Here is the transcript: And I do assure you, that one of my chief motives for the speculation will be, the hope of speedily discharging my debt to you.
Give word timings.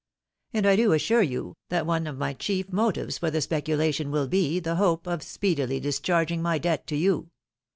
And 0.51 0.65
I 0.65 0.75
do 0.77 0.93
assure 0.93 1.21
you, 1.21 1.57
that 1.69 1.85
one 1.85 2.07
of 2.07 2.17
my 2.17 2.33
chief 2.33 2.73
motives 2.73 3.19
for 3.19 3.29
the 3.29 3.39
speculation 3.39 4.09
will 4.09 4.27
be, 4.27 4.59
the 4.59 4.77
hope 4.77 5.05
of 5.05 5.21
speedily 5.21 5.79
discharging 5.79 6.41
my 6.41 6.57
debt 6.57 6.87
to 6.87 6.95
you. 6.95 7.29